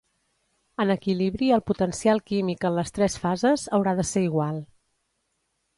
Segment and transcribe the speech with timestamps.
[0.83, 4.61] En equilibri el potencial químic en les tres fases haurà de ser igual.